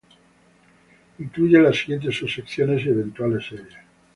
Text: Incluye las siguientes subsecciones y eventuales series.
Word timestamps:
Incluye 1.19 1.59
las 1.61 1.77
siguientes 1.77 2.17
subsecciones 2.17 2.83
y 2.83 2.89
eventuales 2.89 3.45
series. 3.47 3.75